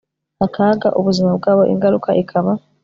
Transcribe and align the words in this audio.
akaga 0.45 0.87
ubuzima 0.99 1.29
bwabo 1.37 1.63
ingaruka 1.73 2.09
ikaba 2.21 2.51